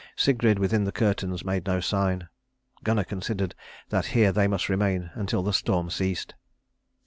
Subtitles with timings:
[0.15, 2.27] Sigrid within the curtains made no sign.
[2.83, 3.53] Gunnar considered
[3.89, 6.33] that here they must remain until the storm ceased.